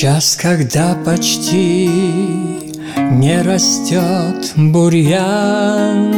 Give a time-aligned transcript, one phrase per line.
[0.00, 1.86] час, когда почти
[2.96, 6.10] не растет бурьян,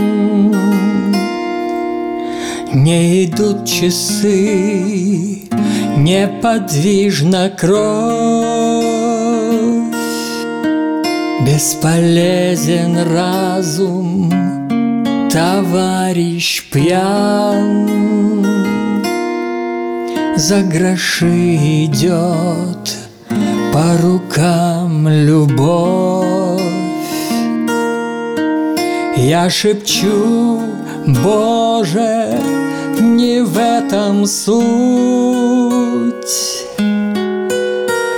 [2.72, 5.48] Не идут часы,
[5.96, 7.74] неподвижно кровь,
[11.44, 14.30] Бесполезен разум,
[15.28, 17.88] товарищ пьян,
[20.36, 21.56] За гроши
[21.86, 23.02] идет
[23.72, 26.60] по рукам любовь.
[29.16, 30.60] Я шепчу,
[31.24, 32.38] Боже,
[33.00, 34.92] не в этом суть.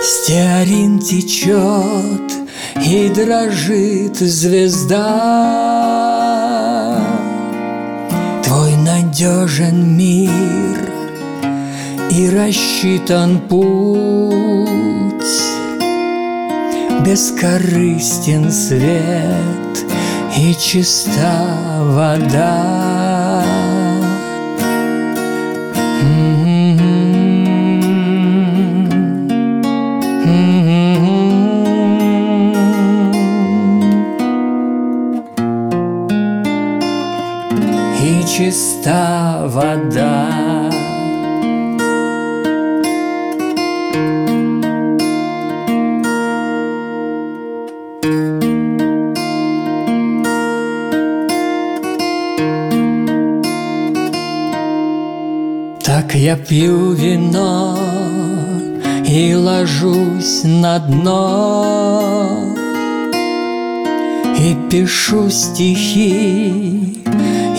[0.02, 2.32] Стеарин течет
[2.84, 5.05] и дрожит звезда.
[8.42, 10.91] Твой надежен мир
[12.11, 14.73] и рассчитан путь.
[17.03, 19.84] Бескорыстен свет
[20.37, 21.47] и чиста
[21.81, 23.45] вода.
[38.03, 40.73] И чиста вода.
[55.84, 57.78] Так я пью вино
[59.06, 62.54] и ложусь на дно.
[64.38, 67.02] И пишу стихи,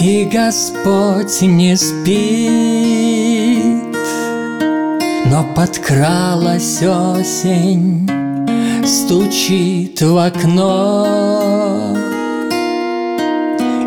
[0.02, 2.26] и Господь не спит.
[5.28, 8.10] Но подкралась осень,
[8.84, 11.96] стучит в окно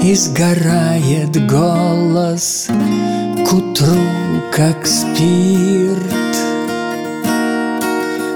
[0.09, 2.69] И сгорает голос
[3.47, 4.01] к утру,
[4.51, 6.35] как спирт.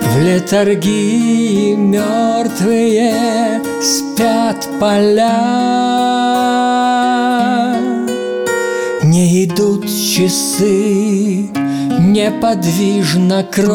[0.02, 5.38] В летаргии мертвые спят поля.
[9.02, 11.48] Не идут часы,
[12.00, 13.72] неподвижна кровь.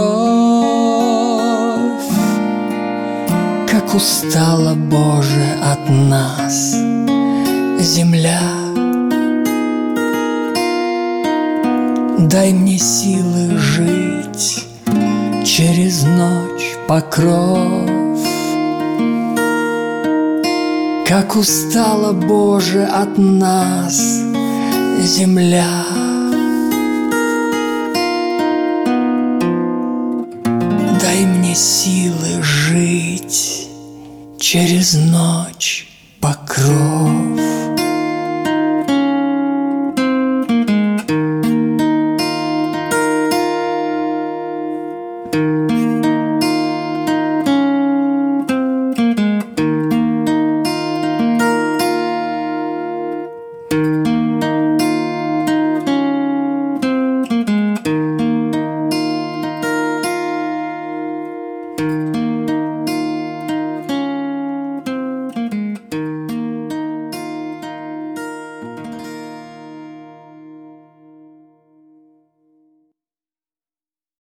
[3.67, 6.75] Как устала, Боже, от нас
[7.79, 8.41] земля
[12.19, 14.65] Дай мне силы жить
[15.45, 17.89] через ночь покров.
[21.07, 23.95] Как устала, Боже, от нас
[24.99, 25.85] земля.
[31.01, 33.69] Дай мне силы жить
[34.39, 35.87] через ночь
[36.19, 37.36] покров.